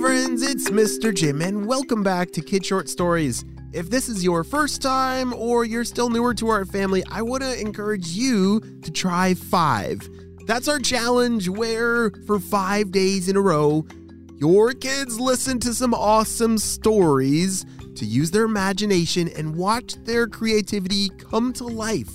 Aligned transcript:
Friends, 0.00 0.42
it's 0.42 0.70
Mr. 0.70 1.12
Jim, 1.12 1.42
and 1.42 1.66
welcome 1.66 2.04
back 2.04 2.30
to 2.30 2.40
Kid 2.40 2.64
Short 2.64 2.88
Stories. 2.88 3.44
If 3.72 3.90
this 3.90 4.08
is 4.08 4.22
your 4.22 4.44
first 4.44 4.80
time 4.80 5.34
or 5.34 5.64
you're 5.64 5.84
still 5.84 6.08
newer 6.08 6.34
to 6.34 6.48
our 6.48 6.64
family, 6.64 7.02
I 7.10 7.22
want 7.22 7.42
to 7.42 7.60
encourage 7.60 8.06
you 8.10 8.60
to 8.82 8.92
try 8.92 9.34
five. 9.34 10.08
That's 10.46 10.68
our 10.68 10.78
challenge 10.78 11.48
where, 11.48 12.12
for 12.28 12.38
five 12.38 12.92
days 12.92 13.28
in 13.28 13.36
a 13.36 13.40
row, 13.40 13.86
your 14.36 14.72
kids 14.72 15.18
listen 15.18 15.58
to 15.60 15.74
some 15.74 15.92
awesome 15.92 16.58
stories 16.58 17.66
to 17.96 18.04
use 18.04 18.30
their 18.30 18.44
imagination 18.44 19.28
and 19.36 19.56
watch 19.56 19.96
their 20.04 20.28
creativity 20.28 21.08
come 21.08 21.52
to 21.54 21.64
life. 21.64 22.12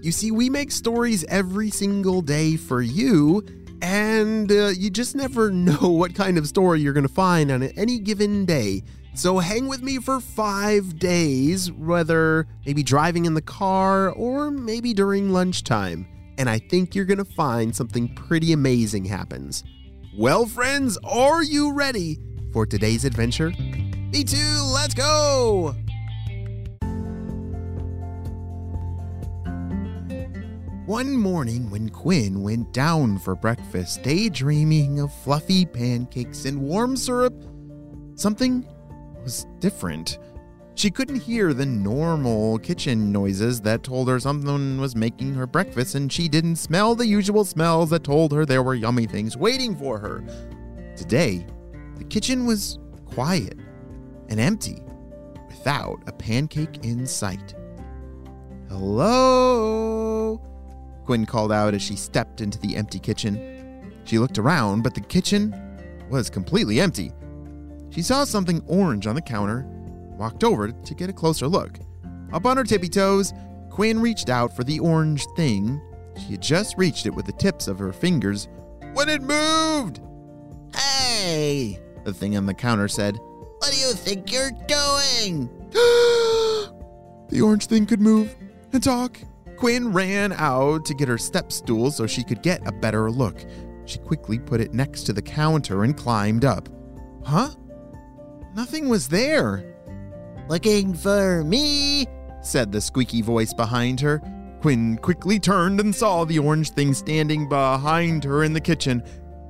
You 0.00 0.12
see, 0.12 0.30
we 0.30 0.48
make 0.48 0.70
stories 0.70 1.24
every 1.24 1.68
single 1.68 2.22
day 2.22 2.56
for 2.56 2.80
you, 2.80 3.44
and 3.82 4.50
uh, 4.50 4.68
you 4.68 4.90
just 4.90 5.14
never 5.14 5.50
know 5.52 5.88
what 5.88 6.14
kind 6.14 6.38
of 6.38 6.46
story 6.46 6.80
you're 6.80 6.92
going 6.92 7.06
to 7.06 7.12
find 7.12 7.50
on 7.50 7.62
any 7.62 7.98
given 7.98 8.44
day. 8.44 8.82
So 9.14 9.38
hang 9.38 9.66
with 9.66 9.82
me 9.82 9.98
for 9.98 10.20
five 10.20 10.98
days, 10.98 11.72
whether 11.72 12.46
maybe 12.64 12.82
driving 12.82 13.24
in 13.24 13.34
the 13.34 13.42
car 13.42 14.10
or 14.10 14.50
maybe 14.50 14.94
during 14.94 15.32
lunchtime. 15.32 16.06
And 16.38 16.48
I 16.48 16.58
think 16.58 16.94
you're 16.94 17.04
going 17.04 17.18
to 17.18 17.24
find 17.24 17.74
something 17.74 18.14
pretty 18.14 18.52
amazing 18.52 19.04
happens. 19.04 19.64
Well, 20.16 20.46
friends, 20.46 20.98
are 21.02 21.42
you 21.42 21.72
ready 21.72 22.18
for 22.52 22.64
today's 22.64 23.04
adventure? 23.04 23.50
Me 23.50 24.22
too, 24.22 24.62
let's 24.72 24.94
go! 24.94 25.74
One 30.88 31.18
morning, 31.18 31.68
when 31.68 31.90
Quinn 31.90 32.40
went 32.40 32.72
down 32.72 33.18
for 33.18 33.34
breakfast, 33.34 34.02
daydreaming 34.02 35.00
of 35.00 35.12
fluffy 35.12 35.66
pancakes 35.66 36.46
and 36.46 36.62
warm 36.62 36.96
syrup, 36.96 37.34
something 38.14 38.66
was 39.22 39.46
different. 39.58 40.18
She 40.76 40.90
couldn't 40.90 41.20
hear 41.20 41.52
the 41.52 41.66
normal 41.66 42.58
kitchen 42.60 43.12
noises 43.12 43.60
that 43.60 43.82
told 43.82 44.08
her 44.08 44.18
someone 44.18 44.80
was 44.80 44.96
making 44.96 45.34
her 45.34 45.46
breakfast, 45.46 45.94
and 45.94 46.10
she 46.10 46.26
didn't 46.26 46.56
smell 46.56 46.94
the 46.94 47.06
usual 47.06 47.44
smells 47.44 47.90
that 47.90 48.02
told 48.02 48.32
her 48.32 48.46
there 48.46 48.62
were 48.62 48.74
yummy 48.74 49.04
things 49.04 49.36
waiting 49.36 49.76
for 49.76 49.98
her. 49.98 50.24
Today, 50.96 51.44
the 51.98 52.04
kitchen 52.04 52.46
was 52.46 52.78
quiet 53.04 53.58
and 54.30 54.40
empty, 54.40 54.82
without 55.48 56.02
a 56.06 56.12
pancake 56.12 56.82
in 56.82 57.06
sight. 57.06 57.54
Hello? 58.70 60.40
Quinn 61.08 61.24
called 61.24 61.50
out 61.50 61.72
as 61.72 61.80
she 61.80 61.96
stepped 61.96 62.42
into 62.42 62.58
the 62.58 62.76
empty 62.76 62.98
kitchen. 62.98 63.94
She 64.04 64.18
looked 64.18 64.36
around, 64.36 64.82
but 64.82 64.94
the 64.94 65.00
kitchen 65.00 65.54
was 66.10 66.28
completely 66.28 66.82
empty. 66.82 67.12
She 67.88 68.02
saw 68.02 68.24
something 68.24 68.62
orange 68.66 69.06
on 69.06 69.14
the 69.14 69.22
counter, 69.22 69.64
walked 70.18 70.44
over 70.44 70.70
to 70.70 70.94
get 70.94 71.08
a 71.08 71.12
closer 71.14 71.48
look. 71.48 71.78
Up 72.34 72.44
on 72.44 72.58
her 72.58 72.62
tippy 72.62 72.90
toes, 72.90 73.32
Quinn 73.70 74.02
reached 74.02 74.28
out 74.28 74.54
for 74.54 74.64
the 74.64 74.80
orange 74.80 75.24
thing. 75.34 75.80
She 76.18 76.32
had 76.32 76.42
just 76.42 76.76
reached 76.76 77.06
it 77.06 77.14
with 77.14 77.24
the 77.24 77.32
tips 77.32 77.68
of 77.68 77.78
her 77.78 77.90
fingers 77.90 78.46
when 78.92 79.08
it 79.08 79.22
moved. 79.22 80.02
Hey, 80.76 81.78
The 82.04 82.12
thing 82.12 82.36
on 82.36 82.44
the 82.44 82.52
counter 82.52 82.86
said, 82.86 83.16
what 83.16 83.70
do 83.72 83.78
you 83.78 83.94
think 83.94 84.30
you're 84.30 84.50
doing? 84.66 85.48
The 87.30 87.40
orange 87.40 87.64
thing 87.64 87.86
could 87.86 88.02
move 88.02 88.36
and 88.74 88.82
talk. 88.82 89.18
Quinn 89.58 89.92
ran 89.92 90.32
out 90.32 90.84
to 90.86 90.94
get 90.94 91.08
her 91.08 91.18
step 91.18 91.52
stool 91.52 91.90
so 91.90 92.06
she 92.06 92.24
could 92.24 92.42
get 92.42 92.66
a 92.66 92.72
better 92.72 93.10
look. 93.10 93.44
She 93.84 93.98
quickly 93.98 94.38
put 94.38 94.60
it 94.60 94.72
next 94.72 95.02
to 95.04 95.12
the 95.12 95.22
counter 95.22 95.84
and 95.84 95.96
climbed 95.96 96.44
up. 96.44 96.68
Huh? 97.24 97.50
Nothing 98.54 98.88
was 98.88 99.08
there, 99.08 99.78
Looking 100.48 100.94
for 100.94 101.44
me? 101.44 102.06
said 102.40 102.72
the 102.72 102.80
squeaky 102.80 103.20
voice 103.20 103.52
behind 103.52 104.00
her. 104.00 104.22
Quinn 104.62 104.96
quickly 104.96 105.38
turned 105.38 105.78
and 105.78 105.94
saw 105.94 106.24
the 106.24 106.38
orange 106.38 106.70
thing 106.70 106.94
standing 106.94 107.48
behind 107.48 108.24
her 108.24 108.44
in 108.44 108.54
the 108.54 108.60
kitchen. 108.60 109.02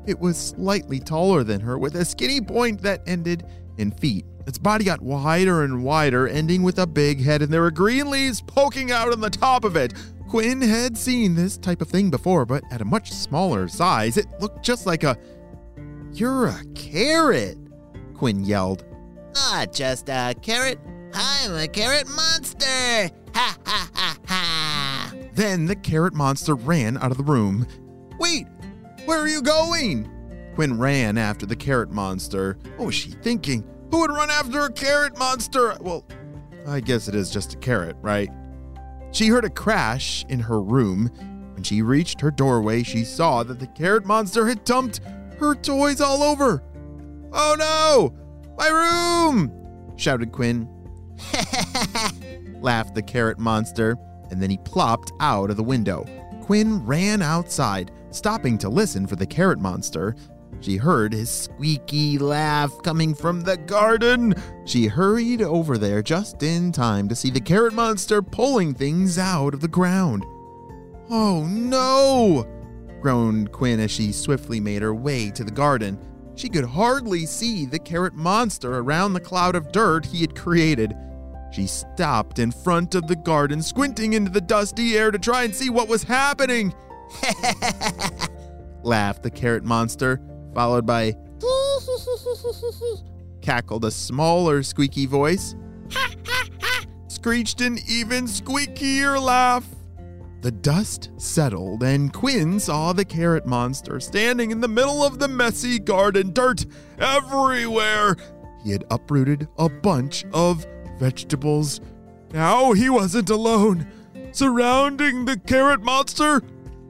It 0.07 0.19
was 0.19 0.37
slightly 0.37 0.99
taller 0.99 1.45
than 1.45 1.61
her, 1.61 1.79
with 1.79 1.95
a 1.95 2.05
skinny 2.05 2.41
point 2.41 2.83
that 2.83 3.03
ended 3.07 3.47
in 3.77 3.93
feet. 3.93 4.27
Its 4.49 4.57
body 4.57 4.83
got 4.83 5.03
wider 5.03 5.63
and 5.63 5.85
wider, 5.85 6.27
ending 6.27 6.63
with 6.63 6.79
a 6.79 6.87
big 6.87 7.23
head, 7.23 7.43
and 7.43 7.53
there 7.53 7.61
were 7.61 7.71
green 7.71 8.09
leaves 8.11 8.41
poking 8.41 8.91
out 8.91 9.13
on 9.13 9.21
the 9.21 9.29
top 9.29 9.63
of 9.63 9.77
it. 9.77 9.93
Quinn 10.27 10.63
had 10.63 10.97
seen 10.97 11.35
this 11.35 11.59
type 11.59 11.83
of 11.83 11.89
thing 11.89 12.09
before, 12.09 12.47
but 12.47 12.65
at 12.71 12.81
a 12.81 12.85
much 12.87 13.13
smaller 13.13 13.69
size. 13.69 14.17
It 14.17 14.25
looked 14.41 14.65
just 14.65 14.87
like 14.87 15.05
a. 15.05 15.19
You're 16.15 16.47
a 16.47 16.65
carrot, 16.75 17.59
Quinn 18.15 18.43
yelled. 18.43 18.87
Not 19.35 19.75
just 19.75 20.09
a 20.09 20.35
carrot. 20.41 20.81
I'm 21.13 21.55
a 21.55 21.69
carrot 21.69 22.09
monster. 22.09 23.11
Ha 23.35 23.57
ha 23.67 23.91
ha 23.95 24.17
ha. 24.27 25.15
Then 25.35 25.67
the 25.67 25.77
carrot 25.77 26.15
monster 26.15 26.55
ran 26.55 26.97
out 26.97 27.11
of 27.11 27.19
the 27.19 27.23
room. 27.23 27.67
Wait, 28.19 28.47
where 29.05 29.21
are 29.21 29.29
you 29.29 29.43
going? 29.43 30.11
Quinn 30.55 30.79
ran 30.79 31.19
after 31.19 31.45
the 31.45 31.55
carrot 31.55 31.91
monster. 31.91 32.57
What 32.79 32.87
was 32.87 32.95
she 32.95 33.11
thinking? 33.11 33.63
Who 33.91 34.01
would 34.01 34.11
run 34.11 34.31
after 34.31 34.65
a 34.65 34.73
carrot 34.73 35.19
monster? 35.19 35.77
Well, 35.81 36.05
I 36.67 36.81
guess 36.81 37.09
it 37.09 37.15
is 37.15 37.31
just 37.31 37.55
a 37.55 37.59
carrot, 37.59 37.97
right? 38.03 38.31
She 39.13 39.29
heard 39.29 39.45
a 39.45 39.51
crash 39.51 40.25
in 40.29 40.41
her 40.41 40.61
room. 40.61 41.11
When 41.55 41.63
she 41.63 41.83
reached 41.83 42.21
her 42.21 42.31
doorway, 42.31 42.83
she 42.83 43.05
saw 43.05 43.43
that 43.43 43.59
the 43.59 43.67
carrot 43.67 44.05
monster 44.05 44.47
had 44.47 44.65
dumped 44.65 45.01
her 45.39 45.55
toys 45.55 46.01
all 46.01 46.23
over. 46.23 46.63
Oh 47.33 47.57
no! 47.59 48.15
My 48.57 48.69
room! 48.69 49.53
shouted 49.97 50.33
Quinn. 50.33 50.69
laughed 52.61 52.95
the 52.95 53.03
carrot 53.03 53.39
monster, 53.39 53.97
and 54.31 54.43
then 54.43 54.51
he 54.51 54.59
plopped 54.59 55.13
out 55.21 55.51
of 55.51 55.57
the 55.57 55.63
window. 55.63 56.05
Quinn 56.43 56.85
ran 56.85 57.23
outside, 57.23 57.91
stopping 58.11 58.59
to 58.59 58.69
listen 58.69 59.07
for 59.07 59.17
the 59.17 59.27
carrot 59.27 59.59
monster. 59.59 60.15
She 60.61 60.77
heard 60.77 61.13
his 61.13 61.31
squeaky 61.31 62.19
laugh 62.19 62.73
coming 62.83 63.15
from 63.15 63.43
the 63.43 63.57
garden. 63.57 64.35
She 64.65 64.87
hurried 64.87 65.41
over 65.41 65.79
there 65.79 66.03
just 66.03 66.43
in 66.43 66.73
time 66.73 67.09
to 67.09 67.15
see 67.15 67.31
the 67.31 67.41
carrot 67.41 67.73
monster 67.73 68.21
pulling 68.23 68.75
things 68.75 69.19
out 69.19 69.55
of 69.55 69.61
the 69.61 69.69
ground. 69.69 70.25
Oh 71.11 71.47
no! 71.47 72.47
groaned 73.01 73.53
Quinn 73.53 73.81
as 73.81 73.91
she 73.91 74.13
swiftly 74.13 74.59
made 74.59 74.83
her 74.83 74.95
way 74.95 75.31
to 75.31 75.45
the 75.45 75.51
garden. 75.51 75.99
She 76.35 76.49
could 76.49 76.65
hardly 76.65 77.27
see 77.27 77.65
the 77.65 77.79
carrot 77.79 78.15
monster 78.15 78.79
around 78.79 79.13
the 79.13 79.21
cloud 79.21 79.55
of 79.55 79.73
dirt 79.73 80.07
he 80.07 80.21
had 80.21 80.37
created. 80.37 80.95
She 81.51 81.67
stopped 81.67 82.39
in 82.39 82.51
front 82.51 82.95
of 82.95 83.07
the 83.07 83.17
garden, 83.17 83.63
squinting 83.63 84.13
into 84.13 84.31
the 84.31 84.41
dusty 84.41 84.97
air 84.97 85.11
to 85.11 85.19
try 85.19 85.45
and 85.45 85.55
see 85.55 85.71
what 85.71 85.89
was 85.89 86.03
happening. 86.03 86.75
laughed 88.83 89.23
the 89.23 89.31
carrot 89.31 89.65
monster, 89.65 90.21
followed 90.59 90.85
by 90.85 91.15
cackled 93.43 93.85
a 93.85 93.91
smaller 93.93 94.65
squeaky 94.65 95.07
voice. 95.07 95.55
Screeched 97.07 97.61
an 97.61 97.79
even 97.87 98.25
squeakier 98.25 99.23
laugh. 99.23 99.65
The 100.41 100.51
dust 100.51 101.11
settled, 101.17 101.85
and 101.85 102.13
Quinn 102.13 102.59
saw 102.59 102.93
the 102.93 103.05
carrot 103.05 103.47
monster 103.47 104.01
standing 104.01 104.51
in 104.51 104.61
the 104.61 104.67
middle 104.67 105.05
of 105.05 105.21
the 105.21 105.29
messy 105.29 105.79
garden, 105.79 106.33
dirt 106.33 106.67
everywhere. 106.99 108.17
He 108.65 108.73
had 108.73 108.83
uprooted 108.91 109.47
a 109.59 109.69
bunch 109.69 110.25
of 110.33 110.67
vegetables. 110.99 111.81
Now 112.33 112.73
he 112.73 112.91
wasn't 112.91 113.31
alone. 113.31 113.87
Surrounding 114.33 115.25
the 115.25 115.39
carrot 115.39 115.85
monster 115.85 116.43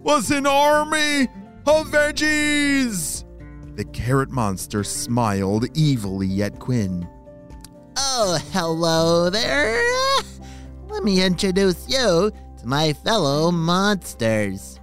was 0.02 0.30
an 0.30 0.46
army 0.46 1.24
of 1.66 1.88
veggies. 1.88 3.27
The 3.78 3.84
carrot 3.84 4.30
monster 4.30 4.82
smiled 4.82 5.66
evilly 5.78 6.42
at 6.42 6.58
Quinn. 6.58 7.08
Oh, 7.96 8.36
hello 8.50 9.30
there. 9.30 9.80
Let 10.88 11.04
me 11.04 11.22
introduce 11.22 11.88
you 11.88 12.32
to 12.58 12.66
my 12.66 12.92
fellow 12.92 13.52
monsters. 13.52 14.80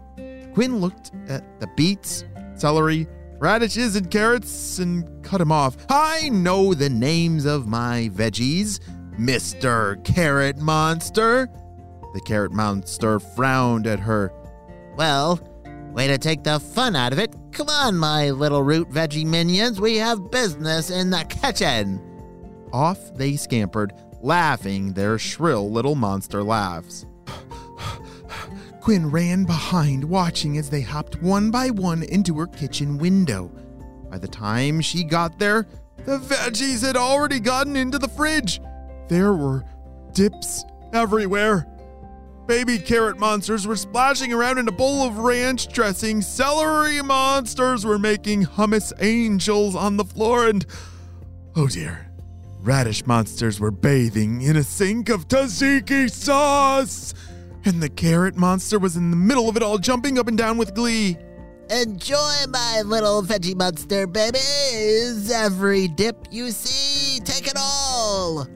Quinn 0.53 0.77
looked 0.77 1.12
at 1.27 1.59
the 1.59 1.68
beets, 1.75 2.24
celery, 2.56 3.06
radishes, 3.38 3.97
and 3.97 4.09
carrots 4.09 4.80
and 4.80 5.21
cut 5.25 5.39
them 5.39 5.51
off. 5.51 5.75
I 5.89 6.30
know 6.30 6.74
the 6.74 6.89
names 6.89 7.44
of 7.44 7.68
my 7.68 8.09
veggies, 8.13 8.80
Mr. 9.19 10.01
Carrot 10.06 10.57
Monster. 10.59 11.50
The 12.13 12.21
carrot 12.21 12.53
monster 12.53 13.19
frowned 13.19 13.88
at 13.88 14.00
her. 14.00 14.31
Well, 14.95 15.41
way 15.91 16.07
to 16.07 16.18
take 16.18 16.45
the 16.45 16.62
fun 16.62 16.95
out 16.95 17.12
of 17.12 17.19
it. 17.19 17.36
Come 17.56 17.69
on, 17.69 17.96
my 17.96 18.31
little 18.31 18.63
root 18.63 18.90
veggie 18.92 19.25
minions. 19.25 19.80
We 19.80 19.96
have 19.96 20.30
business 20.30 20.90
in 20.90 21.10
the 21.10 21.24
kitchen. 21.24 22.02
Off 22.74 23.16
they 23.16 23.38
scampered, 23.38 23.94
laughing 24.22 24.92
their 24.92 25.18
shrill 25.18 25.72
little 25.72 25.96
monster 25.96 26.44
laughs. 26.44 27.06
Quinn 28.81 29.10
ran 29.10 29.46
behind, 29.46 30.04
watching 30.04 30.57
as 30.57 30.69
they 30.69 30.81
hopped 30.81 31.22
one 31.22 31.50
by 31.50 31.69
one 31.69 32.04
into 32.04 32.38
her 32.40 32.48
kitchen 32.48 32.98
window. 32.98 33.50
By 34.10 34.18
the 34.18 34.28
time 34.28 34.81
she 34.81 35.06
got 35.06 35.40
there, 35.40 35.66
The 36.00 36.19
veggies 36.19 36.86
had 36.86 36.98
already 36.98 37.40
gotten 37.40 37.78
into 37.78 37.98
the 37.98 38.10
fridge. 38.10 38.60
There 39.08 39.34
were 39.34 39.63
dips 40.12 40.66
everywhere. 40.92 41.66
Baby 42.47 42.77
carrot 42.77 43.18
monsters 43.18 43.65
were 43.65 43.75
splashing 43.75 44.31
around 44.31 44.59
in 44.59 44.68
a 44.68 44.71
bowl 44.71 45.01
of 45.01 45.18
ranch 45.18 45.68
dressing. 45.74 46.21
Celery 46.21 47.01
monsters 47.01 47.83
were 47.83 47.97
making 47.97 48.45
hummus 48.45 48.94
angels 49.01 49.75
on 49.75 49.97
the 49.97 50.06
floor. 50.06 50.47
And 50.47 50.63
oh 51.56 51.68
dear, 51.68 52.12
radish 52.59 53.06
monsters 53.07 53.59
were 53.59 53.71
bathing 53.71 54.44
in 54.44 54.57
a 54.57 54.63
sink 54.63 55.09
of 55.09 55.27
tzatziki 55.27 56.09
sauce. 56.12 57.15
And 57.65 57.81
the 57.81 57.89
carrot 57.89 58.36
monster 58.36 58.77
was 58.77 58.95
in 58.95 59.09
the 59.09 59.18
middle 59.18 59.50
of 59.50 59.57
it 59.57 59.63
all, 59.63 59.80
jumping 59.80 60.19
up 60.19 60.27
and 60.27 60.38
down 60.38 60.59
with 60.59 60.75
glee. 60.75 61.18
Enjoy 61.71 62.45
my 62.50 62.83
little 62.86 63.24
veggie 63.24 63.56
monster 63.56 64.06
babies. 64.06 65.31
Every 65.31 65.88
dip 65.88 66.27
you 66.30 66.51
see, 66.51 67.19
take 67.21 67.48
it 67.48 67.57
all. 67.57 68.48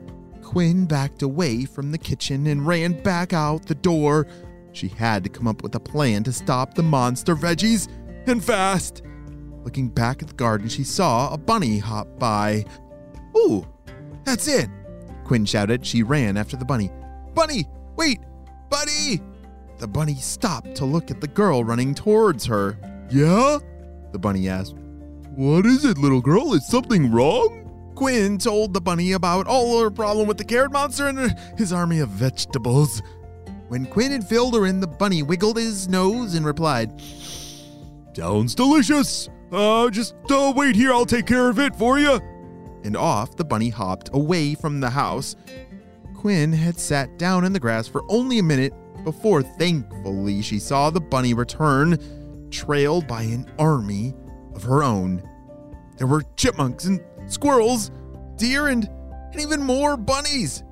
Quinn 0.50 0.88
backed 0.88 1.22
away 1.22 1.63
from 1.63 1.92
the 1.92 1.98
kitchen 2.00 2.48
and 2.48 2.66
ran 2.66 3.00
back 3.04 3.34
out 3.34 3.68
the 3.68 3.75
door. 3.75 4.25
She 4.72 4.88
had 4.88 5.24
to 5.24 5.30
come 5.30 5.48
up 5.48 5.62
with 5.62 5.75
a 5.75 5.80
plan 5.80 6.24
to 6.24 6.31
stop 6.31 6.74
the 6.74 6.81
monster 6.81 7.36
veggies, 7.36 7.88
and 8.25 8.44
fast. 8.44 9.04
Looking 9.63 9.90
back 9.90 10.24
at 10.24 10.28
the 10.28 10.34
garden, 10.34 10.68
she 10.68 10.84
saw 10.84 11.31
a 11.31 11.38
bunny 11.38 11.78
hop 11.78 12.07
by. 12.18 12.66
Ooh, 13.38 13.63
that's 14.24 14.48
it! 14.48 14.72
Quinn 15.24 15.46
shouted. 15.46 15.86
She 15.86 16.01
ran 16.01 16.36
after 16.36 16.57
the 16.57 16.66
bunny. 16.66 16.90
Bunny, 17.36 17.68
wait! 17.95 18.18
Bunny! 18.72 19.22
The 19.78 19.88
bunny 19.88 20.16
stopped 20.16 20.74
to 20.78 20.86
look 20.86 21.12
at 21.12 21.22
the 21.22 21.28
girl 21.28 21.63
running 21.63 21.94
towards 21.94 22.44
her. 22.48 22.75
Yeah? 23.12 23.60
The 24.12 24.18
bunny 24.18 24.50
asked. 24.50 24.78
What 25.36 25.68
is 25.68 25.86
it, 25.86 26.00
little 26.00 26.22
girl? 26.22 26.56
Is 26.56 26.68
something 26.68 27.12
wrong? 27.12 27.69
Quinn 28.00 28.38
told 28.38 28.74
the 28.74 28.80
bunny 28.80 29.12
about 29.12 29.46
all 29.46 29.81
her 29.81 29.92
problem 29.92 30.25
with 30.25 30.38
the 30.38 30.44
carrot 30.46 30.72
monster 30.72 31.10
and 31.10 31.38
his 31.57 31.74
army 31.74 32.00
of 32.00 32.07
vegetables. 32.07 33.01
When 33.68 33.86
Quinn 33.86 34.13
had 34.13 34.24
filled 34.24 34.54
her 34.54 34.66
in, 34.66 34.80
the 34.80 34.88
bunny 34.88 35.22
wiggled 35.22 35.57
his 35.57 35.90
nose 35.90 36.34
and 36.34 36.46
replied, 36.46 36.94
Sounds 38.16 38.56
delicious. 38.56 39.28
Uh, 39.51 39.90
just 39.90 40.16
uh, 40.31 40.54
wait 40.56 40.78
here, 40.78 40.94
I'll 40.94 41.06
take 41.06 41.25
care 41.25 41.50
of 41.50 41.60
it 41.60 41.75
for 41.75 42.00
you. 42.00 42.22
And 42.86 42.96
off 42.96 43.36
the 43.36 43.44
bunny 43.44 43.68
hopped 43.68 44.12
away 44.13 44.56
from 44.56 44.80
the 44.80 44.92
house. 44.92 45.36
Quinn 46.16 46.54
had 46.54 46.80
sat 46.80 47.19
down 47.19 47.44
in 47.44 47.52
the 47.52 47.60
grass 47.60 47.90
for 47.90 48.06
only 48.07 48.40
a 48.40 48.44
minute 48.44 48.74
before 49.04 49.44
thankfully 49.44 50.42
she 50.42 50.57
saw 50.57 50.90
the 50.90 51.02
bunny 51.02 51.34
return, 51.34 51.98
trailed 52.50 53.07
by 53.10 53.24
an 53.24 53.52
army 53.60 54.13
of 54.56 54.63
her 54.63 54.84
own. 54.84 55.22
There 55.98 56.07
were 56.07 56.24
chipmunks 56.38 56.86
and 56.86 57.02
squirrels, 57.30 57.92
deer, 58.36 58.68
and, 58.68 58.90
and 59.31 59.42
even 59.42 59.62
more 59.62 59.98
bunnies. 59.98 60.64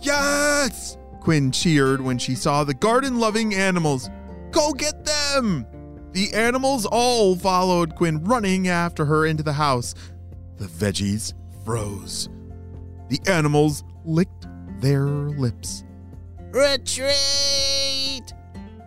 Yes! 0.00 0.96
Quinn 1.20 1.52
cheered 1.52 2.00
when 2.00 2.18
she 2.18 2.34
saw 2.34 2.64
the 2.64 2.74
garden 2.74 3.18
loving 3.18 3.54
animals. 3.54 4.10
Go 4.50 4.72
get 4.72 5.04
them! 5.04 5.66
The 6.12 6.34
animals 6.34 6.84
all 6.84 7.36
followed 7.36 7.94
Quinn, 7.94 8.22
running 8.24 8.68
after 8.68 9.04
her 9.04 9.24
into 9.26 9.42
the 9.42 9.52
house. 9.52 9.94
The 10.58 10.66
veggies 10.66 11.32
froze. 11.64 12.28
The 13.08 13.20
animals 13.26 13.84
licked 14.04 14.46
their 14.80 15.06
lips. 15.06 15.84
Retreat! 16.50 18.32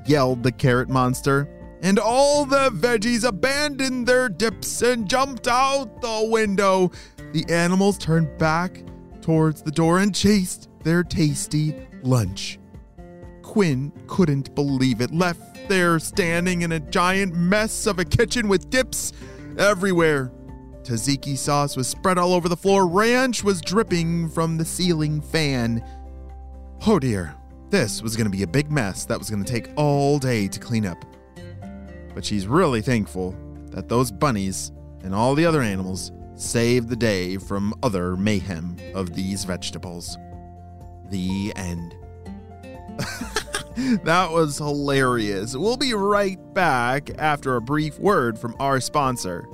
yelled 0.06 0.44
the 0.44 0.52
carrot 0.52 0.90
monster. 0.90 1.50
And 1.86 2.00
all 2.00 2.46
the 2.46 2.72
veggies 2.72 3.24
abandoned 3.24 4.08
their 4.08 4.28
dips 4.28 4.82
and 4.82 5.08
jumped 5.08 5.48
out 5.48 6.02
the 6.02 6.28
window. 6.32 6.92
The 7.32 7.46
animals 7.48 8.00
turned 8.00 8.40
back 8.40 8.82
towards 9.22 9.62
the 9.62 9.70
door 9.70 10.00
and 10.00 10.14
chased 10.14 10.68
their 10.82 11.04
tasty 11.04 11.76
lunch. 12.02 12.58
Quinn 13.44 13.92
couldn't 14.08 14.56
believe 14.56 15.00
it, 15.00 15.14
left 15.14 15.70
there 15.70 16.00
standing 16.00 16.64
in 16.64 16.72
a 16.72 16.80
giant 16.80 17.36
mess 17.36 17.86
of 17.86 18.00
a 18.00 18.06
kitchen 18.06 18.48
with 18.48 18.72
dips 18.72 19.14
everywhere. 19.60 20.32
Tzatziki 20.82 21.38
sauce 21.38 21.78
was 21.78 21.88
spread 21.88 22.18
all 22.18 22.34
over 22.34 22.50
the 22.50 22.58
floor, 22.58 22.88
ranch 22.88 23.44
was 23.44 23.62
dripping 23.62 24.30
from 24.30 24.58
the 24.58 24.66
ceiling 24.66 25.22
fan. 25.22 25.86
Oh 26.88 26.98
dear, 26.98 27.36
this 27.70 28.02
was 28.02 28.16
going 28.16 28.26
to 28.26 28.36
be 28.36 28.42
a 28.42 28.48
big 28.48 28.72
mess 28.72 29.06
that 29.06 29.20
was 29.20 29.30
going 29.30 29.44
to 29.44 29.52
take 29.52 29.70
all 29.76 30.18
day 30.18 30.48
to 30.48 30.60
clean 30.60 30.88
up. 30.88 31.06
But 32.16 32.26
she's 32.26 32.48
really 32.48 32.82
thankful 32.82 33.36
that 33.72 33.90
those 33.90 34.10
bunnies 34.10 34.72
and 35.04 35.14
all 35.14 35.36
the 35.36 35.46
other 35.46 35.62
animals 35.62 36.14
saved 36.36 36.90
the 36.90 36.96
day 36.96 37.38
from 37.38 37.74
other 37.84 38.16
mayhem 38.16 38.78
of 38.96 39.14
these 39.14 39.44
vegetables. 39.44 40.18
The 41.10 41.54
end. 41.56 41.94
that 44.04 44.32
was 44.32 44.58
hilarious. 44.58 45.56
We'll 45.56 45.78
be 45.78 45.94
right 45.94 46.40
back 46.54 47.12
after 47.20 47.58
a 47.58 47.62
brief 47.62 48.00
word 48.00 48.40
from 48.40 48.56
our 48.60 48.80
sponsor. 48.80 49.46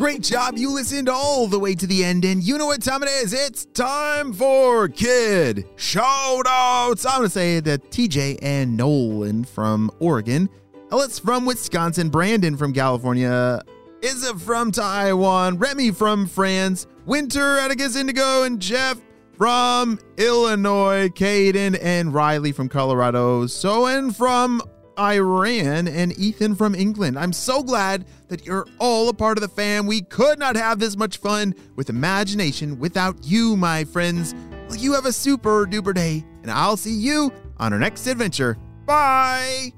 Great 0.00 0.22
job. 0.22 0.56
You 0.56 0.72
listened 0.72 1.10
all 1.10 1.46
the 1.46 1.58
way 1.58 1.74
to 1.74 1.86
the 1.86 2.02
end, 2.02 2.24
and 2.24 2.42
you 2.42 2.56
know 2.56 2.64
what 2.64 2.80
time 2.80 3.02
it 3.02 3.10
is. 3.10 3.34
It's 3.34 3.66
time 3.66 4.32
for 4.32 4.88
Kid 4.88 5.66
Shoutouts. 5.76 7.04
I'm 7.04 7.18
going 7.18 7.22
to 7.24 7.28
say 7.28 7.60
that 7.60 7.90
TJ 7.90 8.38
and 8.40 8.78
Nolan 8.78 9.44
from 9.44 9.90
Oregon, 10.00 10.48
Ellis 10.90 11.18
from 11.18 11.44
Wisconsin, 11.44 12.08
Brandon 12.08 12.56
from 12.56 12.72
California, 12.72 13.60
Izza 14.00 14.40
from 14.40 14.72
Taiwan, 14.72 15.58
Remy 15.58 15.90
from 15.90 16.26
France, 16.26 16.86
Winter, 17.04 17.58
Atticus 17.58 17.94
Indigo, 17.94 18.44
and 18.44 18.58
Jeff 18.58 18.98
from 19.36 19.98
Illinois, 20.16 21.10
Caden 21.10 21.78
and 21.78 22.14
Riley 22.14 22.52
from 22.52 22.70
Colorado, 22.70 23.44
Soen 23.44 24.12
from 24.16 24.62
Iran, 25.00 25.88
and 25.88 26.16
Ethan 26.18 26.54
from 26.54 26.74
England. 26.74 27.18
I'm 27.18 27.32
so 27.32 27.62
glad 27.62 28.04
that 28.28 28.44
you're 28.44 28.66
all 28.78 29.08
a 29.08 29.14
part 29.14 29.38
of 29.38 29.42
the 29.42 29.48
fam. 29.48 29.86
We 29.86 30.02
could 30.02 30.38
not 30.38 30.56
have 30.56 30.78
this 30.78 30.96
much 30.96 31.16
fun 31.16 31.54
with 31.74 31.88
imagination 31.88 32.78
without 32.78 33.16
you, 33.24 33.56
my 33.56 33.84
friends. 33.84 34.34
Well, 34.68 34.76
you 34.76 34.92
have 34.92 35.06
a 35.06 35.12
super 35.12 35.66
duper 35.66 35.94
day, 35.94 36.24
and 36.42 36.50
I'll 36.50 36.76
see 36.76 36.94
you 36.94 37.32
on 37.58 37.72
our 37.72 37.78
next 37.78 38.06
adventure. 38.06 38.58
Bye! 38.84 39.72